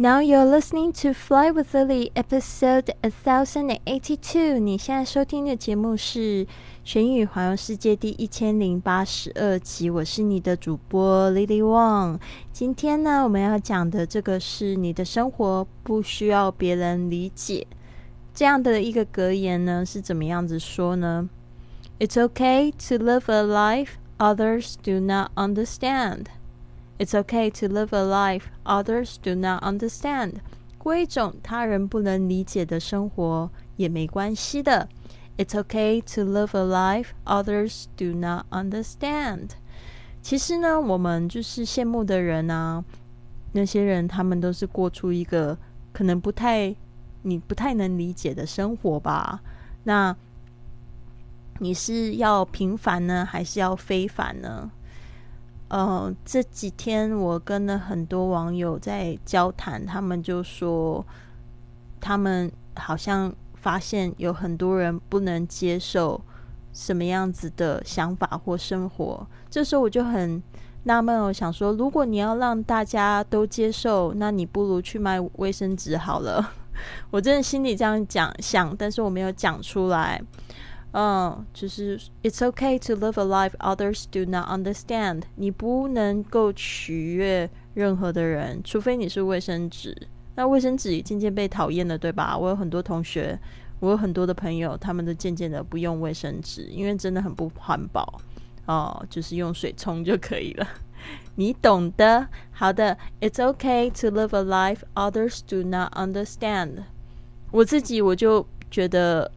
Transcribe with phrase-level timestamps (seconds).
[0.00, 4.60] Now you're listening to Fly with Lily, episode a thousand and eighty-two。
[4.60, 6.44] 你现在收听的节目是
[6.84, 9.90] 《学英语环游世界》第一千零八十二集。
[9.90, 12.20] 我是你的主播 Lily Wang。
[12.52, 17.66] 今天呢，我们要讲的这个是你的生活不需要别人理解
[18.32, 21.28] 这样的一个格言呢，是怎么样子说呢
[21.98, 26.26] ？It's okay to live a life others do not understand.
[26.98, 30.34] It's okay to live a life others do not understand。
[30.76, 34.88] 过一种他人不能理解的生活也没关系的。
[35.36, 39.50] It's okay to live a life others do not understand。
[40.20, 42.84] 其实呢，我们就是羡慕的人啊，
[43.52, 45.56] 那些人他们都是过出一个
[45.92, 46.74] 可能不太
[47.22, 49.40] 你不太能理解的生活吧？
[49.84, 50.14] 那
[51.60, 54.70] 你是要平凡呢，还是要非凡呢？
[55.68, 61.04] 呃，这几天我跟了很多网友在交谈，他们就说，
[62.00, 66.20] 他们好像发现有很多人不能接受
[66.72, 69.26] 什么样子的想法或生活。
[69.50, 70.42] 这时候我就很
[70.84, 76.52] 纳闷，我想说，如果你要让大家都接受，那你不如去卖卫生纸好了。
[77.10, 80.22] 我真的心里这样讲想，但是我没有讲出来。
[80.92, 85.24] 嗯，就是 It's okay to live a life others do not understand。
[85.36, 90.08] 你不能够取悦任何的人，除非你是卫生纸。
[90.34, 92.36] 那卫生纸渐渐被讨厌了，对吧？
[92.38, 93.38] 我有很多同学，
[93.80, 98.20] 我有很多的朋友，他们都渐渐的不用卫生纸，因为真的很不环保
[98.64, 100.66] 哦，就是用水冲就可以了。
[101.36, 102.26] 你懂的。
[102.50, 106.84] 好的，It's okay to live a life others do not understand。
[107.50, 109.30] 我自己我就觉得。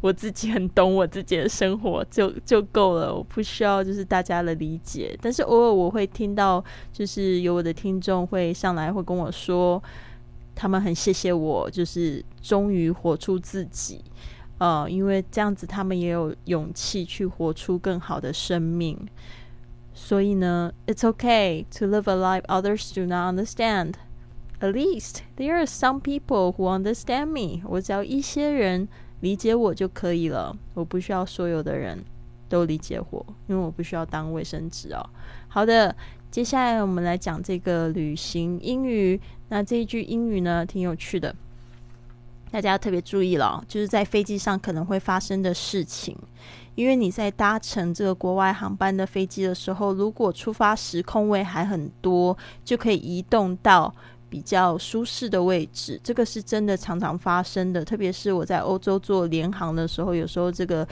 [0.00, 5.14] 我自己很懂我自己的生活，就就够了，我不需要就是大家的理解。
[5.20, 9.82] 但是偶尔我会听到，就是有我的听众会上来会跟我说，
[10.54, 14.02] 他们很谢谢我，就是终于活出自己，
[14.56, 18.96] 呃，因为这样子他们也有勇气去活出更好的生命。
[19.92, 23.96] 所以呢，It's okay to live a life others do not understand.
[24.60, 27.62] At least there are some people who understand me.
[27.68, 28.88] 我只要一些人。
[29.20, 32.02] 理解我就可以了，我不需要所有的人
[32.48, 35.06] 都理解我，因为我不需要当卫生纸哦。
[35.48, 35.94] 好的，
[36.30, 39.20] 接下来我们来讲这个旅行英语。
[39.48, 41.34] 那这一句英语呢，挺有趣的，
[42.50, 46.16] 大家要特别注意了，就是在飞机上可能会发生的事情。
[46.76, 53.92] 因为你在搭乘这个国外航班的飞机的时候，如果出发时空位还很多，就可以移动到。
[54.30, 57.84] 比较舒适的位置，这个是真的常常发生的。
[57.84, 60.86] 特别是我在欧洲做联航的时候，有时候这个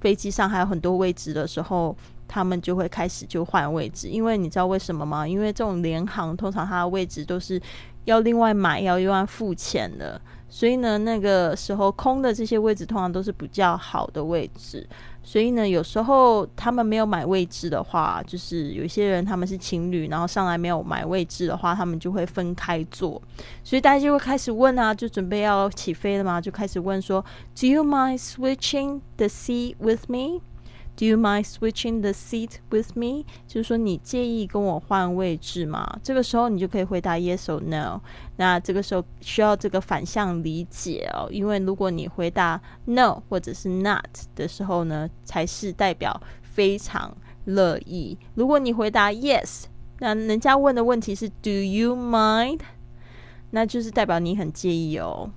[0.00, 1.94] 飞机上还有很多位置的时候，
[2.28, 4.06] 他们就会开始就换位置。
[4.08, 5.26] 因为你知道为什么吗？
[5.26, 7.60] 因为这种联航通常它的位置都是
[8.04, 10.20] 要另外买，要另外付钱的。
[10.48, 14.86] 所以呢，那个时候空的这些位置通常都是比较好的位置。
[15.20, 23.20] 所以呢，有时候他们没有买位置的话，就是有些人他们是情侣，然后上来没有买位置的话，他们就会分开坐。
[23.64, 27.24] 所以大家就会开始问啊，就准备要起飞了嘛，就开始问说
[27.58, 30.40] ：“Do you mind switching the seat with me？”
[30.96, 33.24] Do you mind switching the seat with me？
[33.48, 35.98] 就是说你介意跟我换位置吗？
[36.04, 38.00] 这个时候你就可以回答 yes or no。
[38.36, 44.06] 那这个时候需要这个反向理解哦，因为如果你回答 no 或者是 not
[44.36, 47.12] 的时候呢，才是代表非常
[47.46, 48.16] 乐意。
[48.36, 49.64] 如果你回答 yes，
[49.98, 52.60] 那人家问的问题是 do you mind？
[53.50, 55.28] 那就是代表你很介意哦。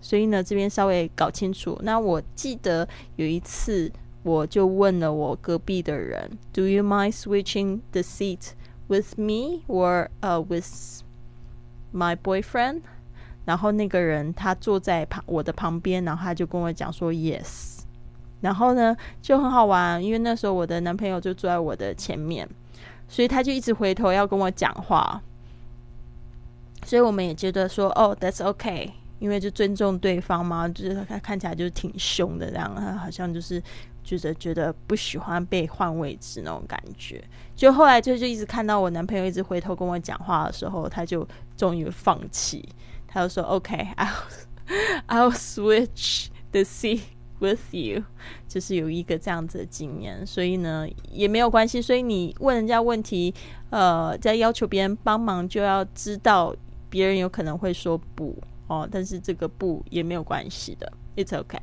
[0.00, 1.78] 所以呢，这边稍微搞清楚。
[1.82, 3.92] 那我记得有一次。
[4.24, 8.52] 我就问了我隔壁的人，Do you mind switching the seat
[8.88, 11.02] with me or uh with
[11.92, 12.80] my boyfriend？
[13.44, 17.82] 然后那个人他坐在旁我的旁边，然后他就跟我讲说 Yes。
[18.40, 22.48] 然后呢就很好玩，因为那时候我的男朋友就坐在我的前面，
[23.06, 25.22] 所以他就一直回头要跟我讲话，
[26.86, 28.90] 所以我们也觉得说哦，That's OK，。
[29.20, 33.62] 因为就尊重对方嘛，就是他看起来就是挺凶的这样，好像就是
[34.04, 37.24] 就是觉得不喜欢被换位置那种感觉。
[37.56, 42.68] 就后来就就一直看到我男朋友一直回头跟我讲话的时候，他就终于放弃，
[43.08, 44.12] 他就说：“OK，I'll
[45.08, 47.00] I'll switch the seat
[47.40, 48.04] with you。”
[48.46, 51.80] 就是有一个这样子的经验，所以呢也没有关系。
[51.80, 53.34] 所以你问人家问题，
[53.70, 56.54] 呃，在要求别人帮忙，就要知道
[56.88, 58.36] 别人有可能会说不
[58.66, 61.58] 哦，但是这个不也没有关系的，It's OK。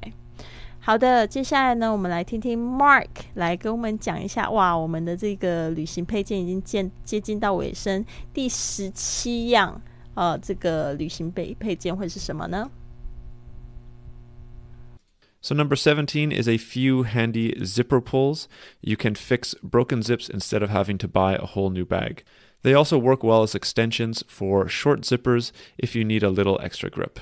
[0.80, 4.48] 好的，接下来呢，我们来听听 Mark 来跟我们讲一下。
[4.50, 9.82] 哇，我们的这个旅行配件已经接接近到尾声，第十七样，
[10.14, 12.70] 呃，这个旅行配配件会是什么呢？
[15.42, 18.46] So number 17 is a few handy zipper pulls.
[18.80, 22.24] You can fix broken zips instead of having to buy a whole new bag.
[22.62, 26.90] They also work well as extensions for short zippers if you need a little extra
[26.90, 27.20] grip.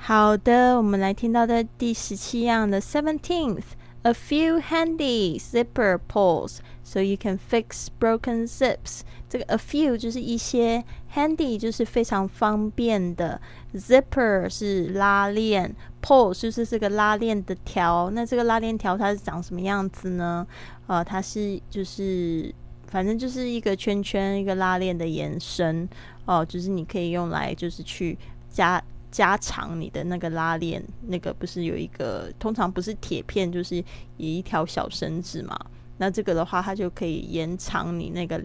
[0.00, 3.64] 好的，我们来听到的第十七样的 seventeenth。
[4.02, 9.00] A few handy zipper pulls so you can fix broken zips。
[9.28, 10.82] 这个 a few 就是一些
[11.14, 13.38] ，handy 就是非常方便的
[13.74, 18.08] ，zipper 是拉链，pull 就是这个拉链的条。
[18.10, 20.46] 那这个拉链条它是长什么样子呢？
[20.86, 22.54] 呃，它是就是
[22.86, 25.86] 反正就是一个圈圈，一个拉链的延伸
[26.24, 28.16] 哦，就是你可以用来就是去
[28.48, 28.82] 加。
[29.10, 33.76] 加长你的那个拉链，那个不是有一个通常不是铁片，就是
[34.16, 35.58] 以一条小绳子嘛。
[35.98, 38.42] 那这个的话，它就可以延长你那个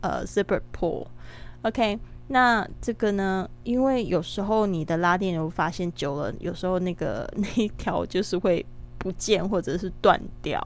[0.00, 1.06] 呃 zipper pull。
[1.62, 1.98] OK，
[2.28, 8.64] 那这个呢，因为有时候你的拉链有发现久了，有时候那个 那一条就是会。
[9.06, 10.60] 不见或者是断掉，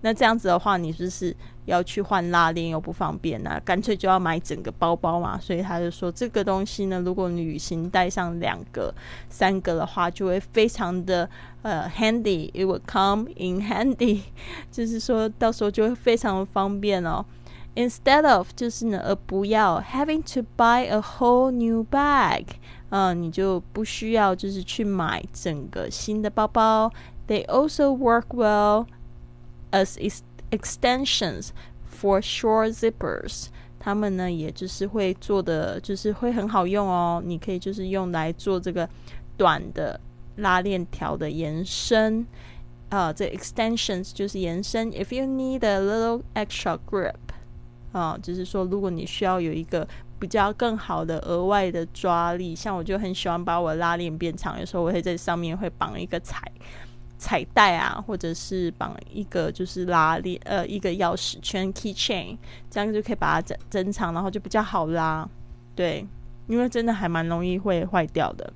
[0.00, 1.32] 那这样子的话，你就是
[1.66, 5.38] 要去换拉链又不方便那干脆就要买整个包包嘛。
[5.38, 8.92] 所以他就说这个东西呢，如果旅行带上两个、
[9.28, 11.30] 三个的话，就会非常的
[11.62, 14.22] 呃 handy，it will come in handy，
[14.72, 17.24] 就是说到时候就会非常的方便哦。
[17.76, 22.44] Instead of 就是呢，而不要 having to buy a whole new bag，
[22.90, 26.92] 嗯，你就不需要就是去买整个新的包包。
[27.26, 28.86] They also work well
[29.70, 29.96] as
[30.50, 31.48] extensions
[31.86, 33.46] for short zippers。
[33.80, 37.22] 它们呢，也就是会做的，就是会很好用哦。
[37.24, 38.88] 你可以就是用来做这个
[39.36, 40.00] 短的
[40.36, 42.26] 拉链条的延伸。
[42.90, 44.92] 啊，这 extensions 就是延伸。
[44.92, 47.14] If you need a little extra grip，
[47.92, 49.88] 啊，就是说如果你需要有一个
[50.20, 56.40] 比较更好的额外的抓力，像我就很喜欢把我拉链变长，有时候我会在上面会绑一个彩。
[57.16, 62.36] 彩带啊，或者是绑一个就是拉链，呃，一个钥匙圈 （key chain），
[62.70, 65.28] 这样就可以把它增增长，然后就比较好拉。
[65.74, 66.06] 对，
[66.46, 68.52] 因为真的还蛮容易会坏掉的。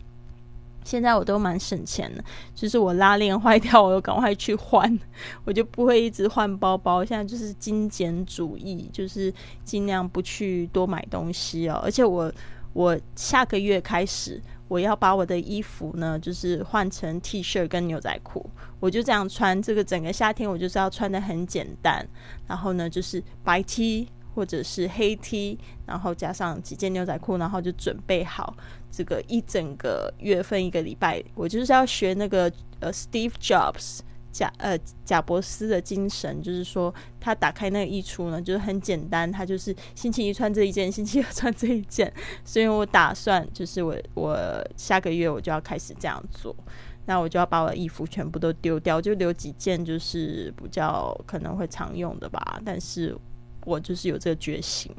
[0.84, 2.24] 现在我都蛮省钱的，
[2.54, 4.98] 就是我拉链坏掉，我就赶快去换，
[5.44, 7.04] 我就不会一直换包包。
[7.04, 9.32] 现在就是精简主义，就是
[9.64, 11.78] 尽量不去多买东西哦。
[11.84, 12.32] 而且我
[12.72, 14.40] 我下个月开始。
[14.68, 18.44] 我要把我的衣服呢，就是换成 T 恤跟牛仔裤，
[18.80, 19.62] 我就这样穿。
[19.62, 22.06] 这个整个夏天我就是要穿的很简单，
[22.46, 28.54] 然后呢就是白 T 或者是黑 T，然后加上几件牛仔裤，然后就准备好
[28.90, 34.00] 这个一整个月份一个礼拜，我就是要学那个呃 Steve Jobs。
[34.30, 42.12] 贾呃贾伯斯的精神就是说，他打开那个衣橱呢，就是很简单，他就是星期一穿这一件，星期二穿这一件。
[42.44, 44.38] 所以我打算就是我我
[44.76, 46.54] 下个月我就要开始这样做，
[47.06, 52.60] 那我就要把我的衣服全部都丢掉，就留几件就是比较可能会常用的吧。
[52.64, 53.16] 但是
[53.64, 54.94] 我就是有这个决心，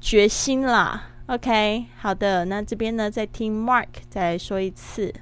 [0.00, 1.10] 决心啦。
[1.26, 5.12] OK，好的，那这边呢再听 Mark 再说一次。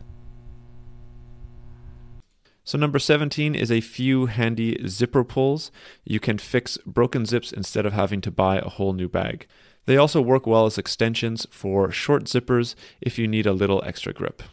[2.64, 5.72] So, number 17 is a few handy zipper pulls.
[6.04, 9.48] You can fix broken zips instead of having to buy a whole new bag.
[9.88, 14.14] They also work well as extensions for short zippers if you need a little extra
[14.14, 14.44] grip.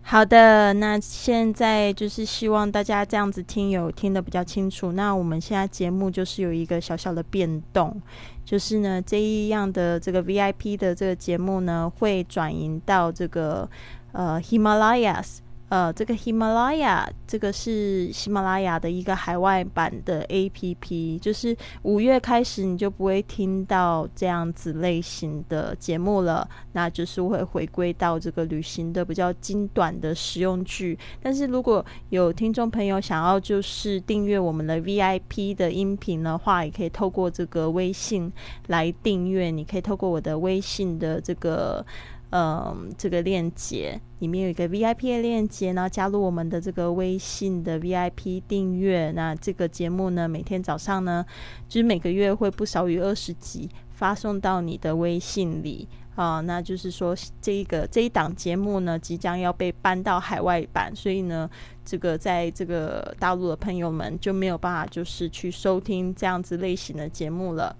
[0.00, 4.92] 好的，那现在就是希望大家这样子听有听得比较清楚。
[4.92, 8.00] 那我们现在节目就是有一个小小的变动，
[8.44, 13.68] 就是呢这一样的这个 VIP 的这个节目呢会转移到这个
[14.12, 15.40] 呃 Himalayas。
[15.71, 30.99] 呃，这个喜马拉雅，这个是喜马拉雅的一个海外版的 A P P，就是五月开始你就不会听到这样子类型的节目了，那就是会回归到这个旅行的比较精短的实用句。
[31.21, 38.29] 但是如果有听众朋友想要就是订阅我们的 V I P 的音频的话，也可以透过这个微信
[38.67, 41.85] 来订阅，你可以透过我的微信的这个。
[42.33, 49.11] 嗯，这个链接，里面有一个 VIP 的链接，然后加入我们的这个微信的 VIP 订阅。
[49.11, 51.25] 那这个节目呢，每天早上呢，
[51.67, 55.87] 就是每个月会不少于二十集发送到你的微信里。
[56.13, 61.49] 啊，那就是说，这个这一档节目呢，即将要被搬到海外版，所以呢，
[61.85, 67.73] 这个在这个大陆的朋友们就没有办法，就是去收听这样子类型的节目了，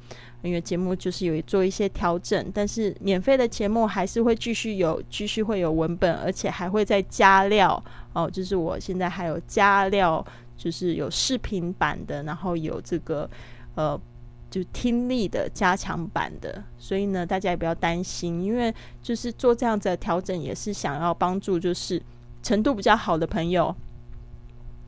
[0.44, 7.84] 因为节目就是有做一些调整，但是免费的节目还是会继续有，继续会有文本，而且还会再加料
[8.14, 13.30] 哦，就是我现在还有加料，就是有视频版的，然后有这个
[13.76, 14.00] 呃。
[14.52, 22.02] 就听力的加强版的，所以呢，大家也不要担心，因为就是做这样子的调整，也是想要帮助就是
[22.44, 23.74] 程度比较好的朋友。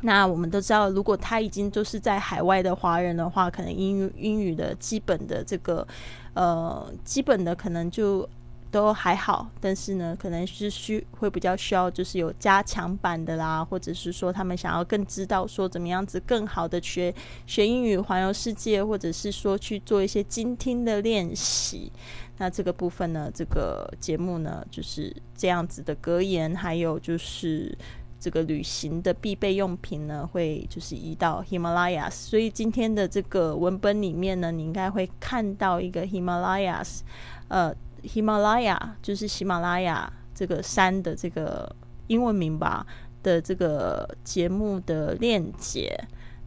[0.02, 5.88] 那我们都知道，如果他已经就是在海外的华人的话，可能英语英语的基本的这个
[6.34, 8.28] 呃基本的可能就。
[8.74, 17.14] 都还好，但是呢，可能是需会比较需要，就是有加强版的啦，或者是说他们想要更知道说怎么样子更好的学
[17.46, 21.92] 学英语环游世界，或者是说去做一些精听的练习。
[22.40, 27.78] 那这个部分呢，这个节目呢就是这样子的格言，还有就是
[28.20, 32.10] 这个旅行的必备用品呢，会就是移到 Himalayas。
[32.10, 37.02] 所以今天的这个文本里面呢，你应该会看到一个 Himalayas，
[37.50, 37.72] 呃。
[38.04, 41.74] 喜马拉雅就是喜马拉雅这个山的这个
[42.08, 42.86] 英文名吧
[43.22, 45.98] 的这个节目的链接，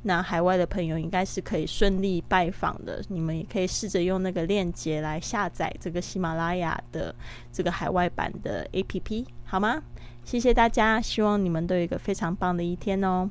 [0.02, 3.02] 那海外的朋友应该是可以顺利拜访的。
[3.08, 7.14] 你们也可以试着用那个链接来下载这个喜马拉雅的
[7.50, 9.82] 这个海外版的 APP，好吗？
[10.24, 13.30] 谢谢大家，希望你们都有一个非常棒的一天哦。